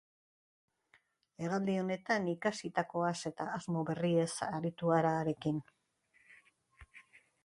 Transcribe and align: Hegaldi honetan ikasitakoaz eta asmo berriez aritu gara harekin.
Hegaldi 1.47 1.73
honetan 1.81 2.23
ikasitakoaz 2.31 3.13
eta 3.31 3.47
asmo 3.59 3.83
berriez 3.91 4.29
aritu 4.47 4.89
gara 4.95 5.13
harekin. 5.19 5.61